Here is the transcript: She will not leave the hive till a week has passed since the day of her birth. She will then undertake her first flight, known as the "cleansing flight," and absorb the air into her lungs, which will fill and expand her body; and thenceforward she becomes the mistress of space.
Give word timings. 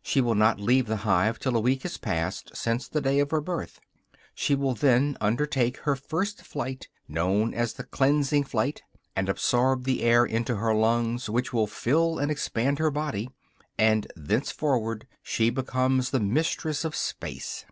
She 0.00 0.20
will 0.20 0.36
not 0.36 0.60
leave 0.60 0.86
the 0.86 0.98
hive 0.98 1.40
till 1.40 1.56
a 1.56 1.60
week 1.60 1.82
has 1.82 1.98
passed 1.98 2.56
since 2.56 2.86
the 2.86 3.00
day 3.00 3.18
of 3.18 3.32
her 3.32 3.40
birth. 3.40 3.80
She 4.32 4.54
will 4.54 4.74
then 4.74 5.16
undertake 5.20 5.78
her 5.78 5.96
first 5.96 6.42
flight, 6.42 6.86
known 7.08 7.52
as 7.52 7.72
the 7.72 7.82
"cleansing 7.82 8.44
flight," 8.44 8.84
and 9.16 9.28
absorb 9.28 9.82
the 9.82 10.02
air 10.04 10.24
into 10.24 10.54
her 10.54 10.72
lungs, 10.72 11.28
which 11.28 11.52
will 11.52 11.66
fill 11.66 12.20
and 12.20 12.30
expand 12.30 12.78
her 12.78 12.92
body; 12.92 13.28
and 13.76 14.06
thenceforward 14.14 15.08
she 15.20 15.50
becomes 15.50 16.10
the 16.10 16.20
mistress 16.20 16.84
of 16.84 16.94
space. 16.94 17.64